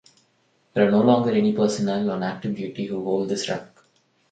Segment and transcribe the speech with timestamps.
[0.73, 3.67] There are no longer any personnel on active duty who hold this rank.